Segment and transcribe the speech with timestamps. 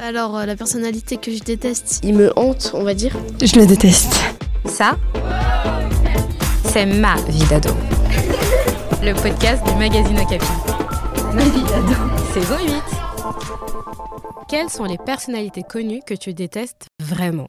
[0.00, 3.16] Alors, euh, la personnalité que je déteste, Il me hante, on va dire.
[3.42, 4.14] Je le déteste.
[4.64, 4.96] Ça,
[6.64, 7.70] c'est ma vie d'ado.
[9.02, 10.46] Le podcast du magazine Okapi.
[11.34, 11.94] Ma vie d'ado.
[12.32, 12.72] Saison 8.
[14.48, 17.48] Quelles sont les personnalités connues que tu détestes vraiment?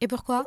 [0.00, 0.44] Et pourquoi?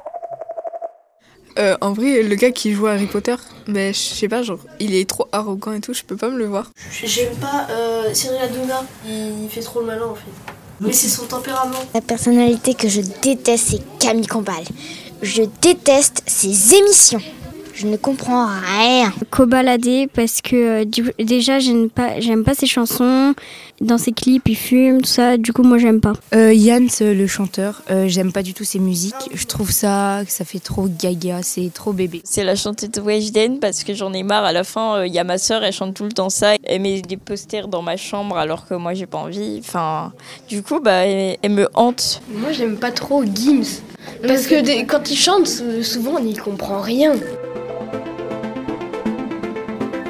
[1.60, 3.36] Euh, en vrai, le gars qui joue à Harry Potter,
[3.68, 6.38] mais je sais pas, genre, il est trop arrogant et tout, je peux pas me
[6.38, 6.72] le voir.
[7.04, 8.84] J'aime pas euh, Cyril Hanouna.
[9.08, 10.57] Il fait trop le malin en fait.
[10.80, 11.78] Mais c'est son tempérament.
[11.94, 14.64] La personnalité que je déteste, c'est Camille Combal.
[15.22, 17.22] Je déteste ses émissions.
[17.80, 19.14] Je ne comprends rien.
[19.30, 23.36] Cobaladé parce que euh, du- déjà j'aime pas j'aime pas ses chansons
[23.82, 27.14] dans ses clips il fume tout ça du coup moi j'aime pas Euh, Yann, c'est
[27.14, 29.14] le chanteur, euh, j'aime pas du tout ses musiques.
[29.32, 32.22] Je trouve ça, que ça fait trop gaga, c'est trop bébé.
[32.24, 34.44] C'est la chanteuse de Weshden parce que j'en ai marre.
[34.46, 36.56] À la fin, il y a ma sœur, elle chante tout le temps ça.
[36.64, 39.58] Elle met des posters dans ma chambre alors que moi, j'ai pas envie.
[39.60, 40.12] Enfin,
[40.50, 42.22] du coup, bah, elle, elle me hante.
[42.34, 43.82] Moi, j'aime pas trop Gims.
[44.26, 47.14] Parce que des- quand il chante, sou- souvent, on n'y comprend rien.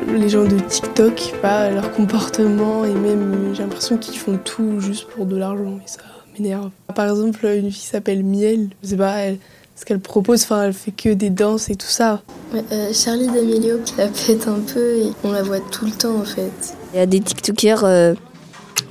[0.09, 5.07] Les gens de TikTok, pas leur comportement et même j'ai l'impression qu'ils font tout juste
[5.07, 5.99] pour de l'argent et ça
[6.37, 6.69] m'énerve.
[6.95, 9.37] Par exemple, une fille s'appelle Miel, je sais pas, elle,
[9.75, 12.21] ce qu'elle propose, enfin, elle fait que des danses et tout ça.
[12.55, 16.15] Euh, Charlie D'Amelio qui la pète un peu et on la voit tout le temps
[16.15, 16.51] en fait.
[16.93, 18.13] Il y a des TikTokers, euh,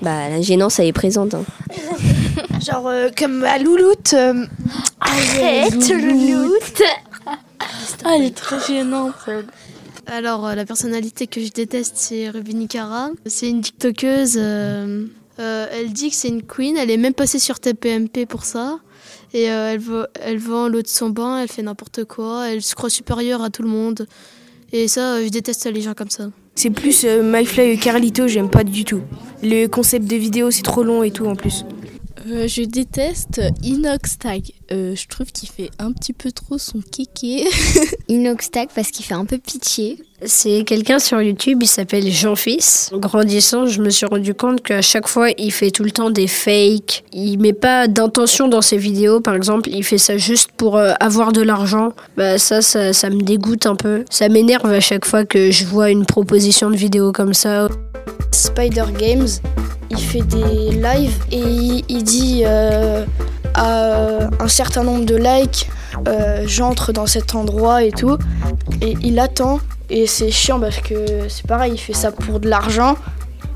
[0.03, 1.35] bah, la gênance, elle est présente.
[1.35, 1.45] hein.
[2.65, 4.15] Genre euh, comme à Louloute.
[4.15, 4.45] euh,
[5.01, 6.83] Arrête Louloute.
[8.05, 9.15] Ah, elle est très gênante.
[10.07, 13.11] Alors, euh, la personnalité que je déteste, c'est Ruby Cara.
[13.27, 14.37] C'est une TikTokeuse.
[14.37, 15.05] euh,
[15.39, 16.77] euh, elle dit que c'est une queen.
[16.77, 18.79] Elle est même passée sur TPMP pour ça.
[19.35, 19.81] Et elle,
[20.23, 22.49] elle vend l'eau de son bain, elle fait n'importe quoi.
[22.49, 24.07] Elle se croit supérieure à tout le monde.
[24.73, 26.31] Et ça, je déteste les gens comme ça.
[26.55, 29.03] C'est plus MyFly et Carlito, j'aime pas du tout.
[29.43, 31.65] Le concept de vidéo, c'est trop long et tout en plus.
[32.29, 34.51] Euh, je déteste Inoxtag.
[34.73, 37.45] Euh, je trouve qu'il fait un petit peu trop son kéké.
[38.09, 42.91] Inoxtag parce qu'il fait un peu pitié C'est quelqu'un sur YouTube, il s'appelle Jean-Fils.
[42.95, 46.27] Grandissant, je me suis rendu compte qu'à chaque fois, il fait tout le temps des
[46.27, 47.05] fakes.
[47.13, 50.95] Il met pas d'intention dans ses vidéos, par exemple, il fait ça juste pour euh,
[50.99, 51.93] avoir de l'argent.
[52.17, 54.05] Bah ça, ça, ça me dégoûte un peu.
[54.11, 57.69] Ça m'énerve à chaque fois que je vois une proposition de vidéo comme ça.
[58.33, 59.29] Spider Games,
[59.91, 63.05] il fait des lives et il, dit euh,
[63.55, 65.69] à un certain nombre de likes,
[66.09, 68.19] euh, j'entre dans cet endroit et tout.
[68.81, 72.49] Et il attend et c'est chiant parce que c'est pareil, il fait ça pour de
[72.49, 72.97] l'argent.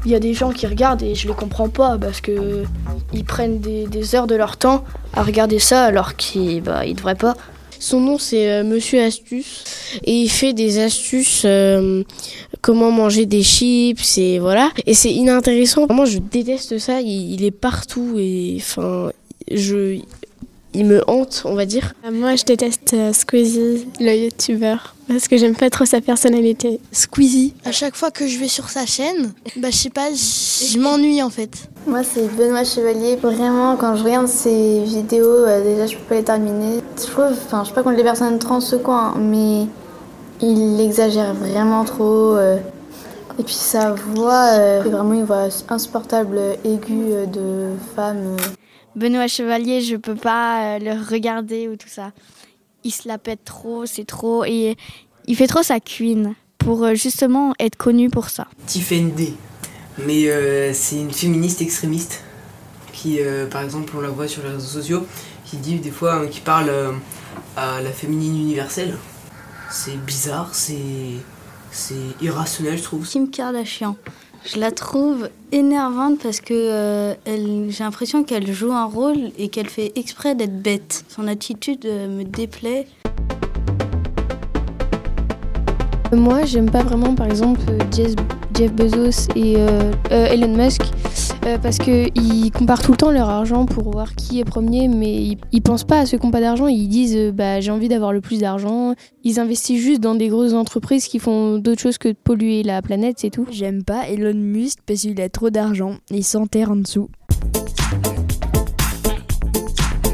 [0.04, 2.64] Il y a des gens qui regardent et je les comprends pas parce que
[3.12, 4.84] ils prennent des, heures de leur temps
[5.14, 7.34] à regarder ça alors qu'ils bah, devraient pas.
[7.80, 9.64] Son nom c'est euh, Monsieur Astuce.
[10.04, 12.04] Et il fait des astuces euh,
[12.60, 14.70] comment manger des chips et voilà.
[14.86, 15.86] Et c'est inintéressant.
[15.90, 19.10] Moi je déteste ça, il, il est partout et enfin
[19.50, 19.98] je
[20.74, 21.94] il me hante, on va dire.
[22.10, 26.80] Moi, je déteste euh, Squeezie, le youtubeur, parce que j'aime pas trop sa personnalité.
[26.92, 27.54] Squeezie.
[27.64, 31.22] À chaque fois que je vais sur sa chaîne, bah je sais pas, je m'ennuie
[31.22, 31.68] en fait.
[31.86, 33.16] Moi, c'est Benoît Chevalier.
[33.16, 36.80] Vraiment, quand je regarde ses vidéos, euh, déjà, je peux pas les terminer.
[36.96, 39.66] Je trouve, enfin, je sais pas contre les personnes trans ou quoi, hein, mais
[40.42, 42.36] il exagère vraiment trop.
[42.36, 42.58] euh,
[43.38, 48.36] et puis sa voix, euh, c'est vraiment une voix insupportable, aiguë euh, de femme.
[48.96, 52.12] Benoît Chevalier je peux pas euh, le regarder ou tout ça
[52.84, 54.76] il se la pète trop c'est trop et
[55.26, 59.34] il fait trop sa queen pour euh, justement être connu pour ça Tiffen D.
[60.06, 62.22] Mais euh, c'est une féministe extrémiste
[62.92, 65.06] qui, euh, par exemple, on la voit sur les réseaux sociaux,
[65.44, 66.92] qui dit des fois, hein, qui parle euh,
[67.56, 68.96] à la féminine universelle.
[69.70, 70.76] C'est bizarre, c'est
[71.70, 73.06] c'est irrationnel, je trouve.
[73.06, 73.96] Kim Kardashian.
[74.44, 79.68] Je la trouve énervante parce que euh, j'ai l'impression qu'elle joue un rôle et qu'elle
[79.68, 81.04] fait exprès d'être bête.
[81.08, 82.86] Son attitude euh, me déplaît.
[86.12, 87.60] Moi, j'aime pas vraiment, par exemple,
[87.92, 90.82] Jeff, Bezos et euh, Elon Musk
[91.46, 95.22] euh, parce qu'ils comparent tout le temps leur argent pour voir qui est premier, mais
[95.22, 96.66] ils, ils pensent pas à ceux qui n'ont pas d'argent.
[96.66, 98.94] Ils disent euh, bah, j'ai envie d'avoir le plus d'argent.
[99.24, 102.82] Ils investissent juste dans des grosses entreprises qui font d'autres choses que de polluer la
[102.82, 103.46] planète, c'est tout.
[103.50, 107.08] J'aime pas Elon Musk parce qu'il a trop d'argent il s'enterre en dessous.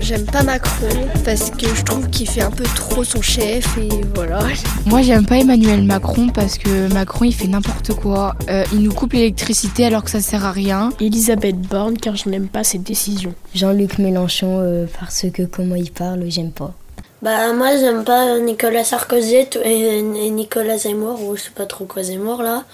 [0.07, 0.87] J'aime pas Macron
[1.25, 4.39] parce que je trouve qu'il fait un peu trop son chef et voilà.
[4.85, 8.37] Moi, j'aime pas Emmanuel Macron parce que Macron, il fait n'importe quoi.
[8.49, 10.91] Euh, il nous coupe l'électricité alors que ça sert à rien.
[11.01, 13.35] Elisabeth Borne car je n'aime pas ses décisions.
[13.53, 16.73] Jean-Luc Mélenchon, euh, parce que comment il parle, j'aime pas.
[17.21, 21.85] Bah moi j'aime pas Nicolas Sarkozy et, et Nicolas Zemmour ou je sais pas trop
[21.87, 22.65] quoi Zemmour là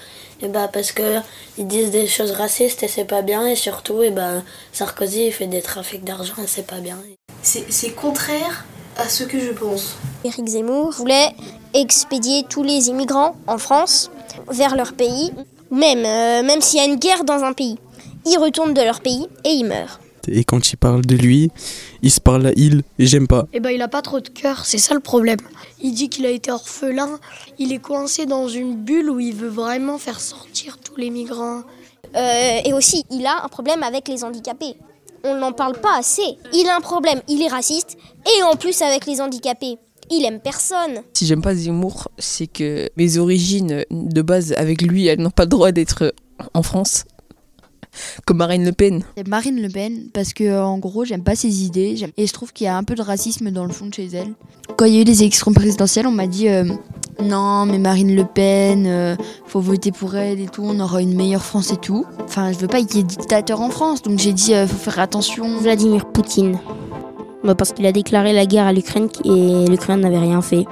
[0.43, 1.21] Et bah parce que
[1.57, 4.43] ils disent des choses racistes et c'est pas bien et surtout et bah
[4.73, 6.99] Sarkozy il fait des trafics d'argent et c'est pas bien.
[7.43, 8.65] C'est contraire
[8.97, 9.97] à ce que je pense.
[10.25, 11.31] Éric Zemmour voulait
[11.75, 14.11] expédier tous les immigrants en France
[14.51, 15.33] vers leur pays,
[15.71, 17.79] même, euh, même s'il y a une guerre dans un pays.
[18.27, 19.99] Ils retournent de leur pays et ils meurent.
[20.29, 21.51] Et quand il parle de lui,
[22.03, 23.47] il se parle à il et j'aime pas.
[23.53, 25.41] Eh ben il a pas trop de cœur, c'est ça le problème.
[25.81, 27.19] Il dit qu'il a été orphelin,
[27.59, 31.63] il est coincé dans une bulle où il veut vraiment faire sortir tous les migrants.
[32.15, 34.77] Euh, et aussi, il a un problème avec les handicapés.
[35.25, 36.37] On n'en parle pas assez.
[36.53, 37.97] Il a un problème, il est raciste,
[38.27, 39.79] et en plus avec les handicapés.
[40.11, 41.03] Il aime personne.
[41.15, 45.45] Si j'aime pas Zemmour, c'est que mes origines de base avec lui, elles n'ont pas
[45.45, 46.13] le droit d'être
[46.55, 47.05] en France.
[48.27, 49.03] Comme Marine Le Pen.
[49.27, 52.65] Marine Le Pen, parce que en gros, j'aime pas ses idées, et je trouve qu'il
[52.65, 54.33] y a un peu de racisme dans le fond de chez elle.
[54.77, 56.65] Quand il y a eu les élections présidentielles, on m'a dit euh,
[57.23, 59.17] non, mais Marine Le Pen, euh,
[59.47, 62.07] faut voter pour elle et tout, on aura une meilleure France et tout.
[62.25, 64.77] Enfin, je veux pas qu'il y ait dictateur en France, donc j'ai dit euh, faut
[64.77, 65.59] faire attention.
[65.59, 66.59] Vladimir Poutine.
[67.45, 70.65] Bah, parce qu'il a déclaré la guerre à l'Ukraine et l'Ukraine n'avait rien fait.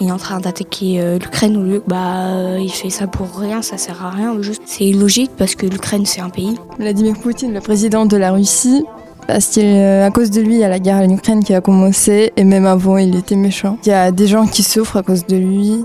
[0.00, 3.76] Il est en train d'attaquer l'Ukraine au lieu bah il fait ça pour rien, ça
[3.76, 4.40] sert à rien.
[4.40, 6.56] Juste c'est illogique parce que l'Ukraine c'est un pays.
[6.78, 8.84] Vladimir Poutine, le président de la Russie,
[9.26, 12.32] parce qu'à cause de lui, il y a la guerre en Ukraine qui a commencé
[12.36, 13.78] et même avant, il était méchant.
[13.84, 15.84] Il y a des gens qui souffrent à cause de lui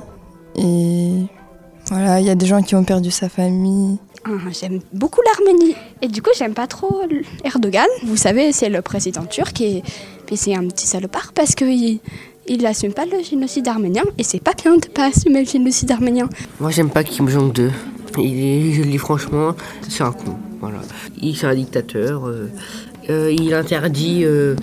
[0.55, 1.11] et
[1.87, 3.97] voilà, il y a des gens qui ont perdu sa famille.
[4.59, 7.01] J'aime beaucoup l'Arménie et du coup j'aime pas trop
[7.43, 7.85] Erdogan.
[8.03, 9.83] Vous savez, c'est le président turc et
[10.25, 11.99] puis c'est un petit salopard parce qu'il
[12.47, 15.91] il n'assume pas le génocide arménien et c'est pas bien de pas assumer le génocide
[15.91, 16.29] arménien.
[16.59, 17.71] Moi j'aime pas Kim Jong-il.
[18.17, 19.55] Il est, je le dis franchement,
[19.89, 20.35] c'est un con.
[20.61, 20.79] Voilà.
[21.21, 22.27] Il c'est un dictateur.
[22.27, 22.49] Euh,
[23.09, 24.55] euh, il interdit euh,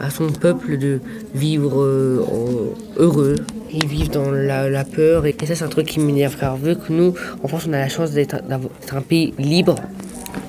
[0.00, 1.00] à son peuple de
[1.34, 2.24] vivre euh,
[2.96, 3.36] heureux.
[3.72, 6.76] Ils vivent dans la, la peur et ça c'est un truc qui m'énerve car vu
[6.76, 8.36] que nous en France on a la chance d'être
[8.92, 9.76] un pays libre,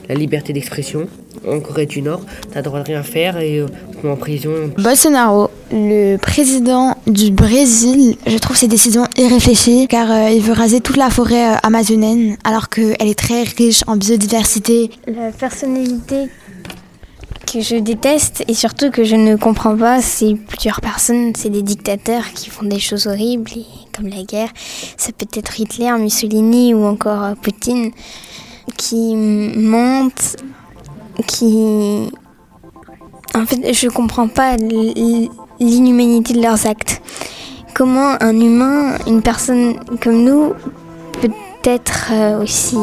[0.10, 1.08] la liberté d'expression.
[1.48, 2.22] En Corée du Nord,
[2.52, 3.66] t'as le droit de rien faire et euh,
[4.02, 4.72] on met en prison.
[4.78, 10.82] Bolsonaro, le président du Brésil, je trouve ses décisions irréfléchies car euh, il veut raser
[10.82, 14.92] toute la forêt euh, amazonienne alors qu'elle est très riche en biodiversité.
[15.08, 16.30] La personnalité
[17.52, 21.64] que je déteste et surtout que je ne comprends pas, c'est plusieurs personnes, c'est des
[21.64, 23.50] dictateurs qui font des choses horribles,
[23.98, 24.50] comme la guerre.
[24.96, 27.90] Ça peut être Hitler, Mussolini ou encore euh, Poutine,
[28.78, 30.38] qui mentent,
[31.26, 32.12] qui...
[33.36, 34.58] En fait, je comprends pas
[35.70, 37.02] l'inhumanité de leurs actes.
[37.74, 40.54] Comment un humain, une personne comme nous,
[41.22, 41.32] peut
[41.64, 42.78] être euh, aussi,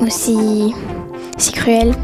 [0.00, 0.74] aussi,
[1.36, 1.94] aussi cruel?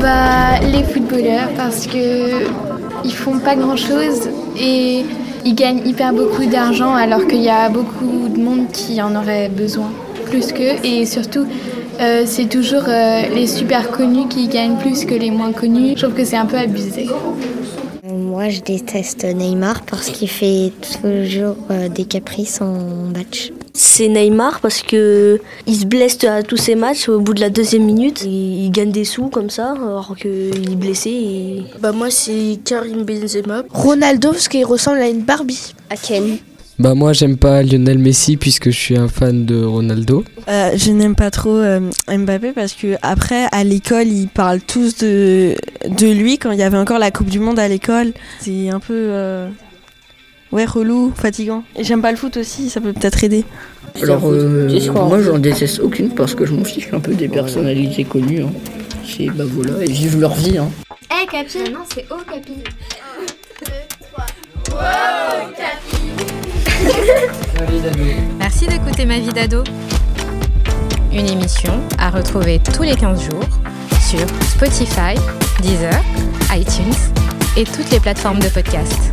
[0.00, 2.46] Bah, les footballeurs, parce que
[3.04, 4.28] ils font pas grand chose
[4.58, 5.04] et
[5.44, 9.48] ils gagnent hyper beaucoup d'argent alors qu'il y a beaucoup de monde qui en aurait
[9.48, 9.90] besoin
[10.26, 10.84] plus qu'eux.
[10.84, 11.46] Et surtout,
[12.00, 15.92] euh, c'est toujours euh, les super connus qui gagnent plus que les moins connus.
[15.96, 17.08] Je trouve que c'est un peu abusé.
[18.04, 23.52] Moi, je déteste Neymar parce qu'il fait toujours euh, des caprices en match.
[23.74, 27.50] C'est Neymar parce que il se blesse à tous ses matchs au bout de la
[27.50, 28.22] deuxième minute.
[28.24, 31.10] Il, il gagne des sous comme ça alors qu'il est blessé.
[31.10, 31.62] Et...
[31.80, 33.62] Bah moi c'est Karim Benzema.
[33.70, 35.74] Ronaldo, parce qu'il ressemble à une Barbie.
[35.90, 36.38] À Ken.
[36.80, 40.24] Bah moi j'aime pas Lionel Messi puisque je suis un fan de Ronaldo.
[40.48, 44.96] Euh, je n'aime pas trop euh, Mbappé parce que après à l'école ils parlent tous
[44.96, 48.14] de, de lui quand il y avait encore la Coupe du Monde à l'école.
[48.40, 49.46] C'est un peu euh,
[50.52, 51.64] ouais relou, fatigant.
[51.76, 53.44] Et j'aime pas le foot aussi, ça peut peut-être aider.
[54.02, 58.04] Alors, euh, moi, j'en déteste aucune parce que je m'en fiche un peu des personnalités
[58.04, 58.42] connues.
[58.42, 58.52] hein.
[59.04, 60.56] C'est, bah voilà, elles vivent leur vie.
[60.56, 60.70] Hein.
[61.10, 62.52] Eh, Capi Non, c'est O, Capi.
[68.38, 69.64] Merci d'écouter Ma vie d'ado.
[71.12, 73.44] Une émission à retrouver tous les 15 jours
[74.00, 75.14] sur Spotify,
[75.62, 75.94] Deezer,
[76.52, 76.92] iTunes
[77.56, 79.12] et toutes les plateformes de podcast.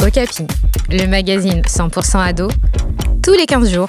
[0.00, 0.46] Okapi,
[0.90, 2.48] le magazine 100% ado,
[3.24, 3.88] tous les 15 jours.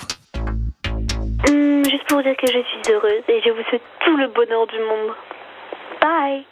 [1.49, 4.27] Hum, juste pour vous dire que je suis heureuse et je vous souhaite tout le
[4.33, 5.15] bonheur du monde.
[6.01, 6.45] Bye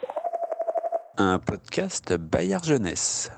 [1.16, 3.30] Un podcast Bayard Jeunesse.